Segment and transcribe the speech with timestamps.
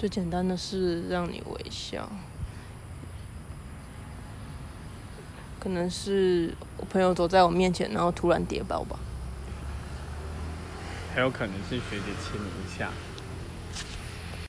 [0.00, 2.10] 最简单的是让你微笑，
[5.58, 8.98] 可能是我朋友走在我面前，然后突然跌倒吧。
[11.14, 12.90] 还有可能是学姐亲你一下。